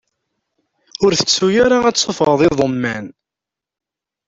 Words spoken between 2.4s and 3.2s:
iḍumman!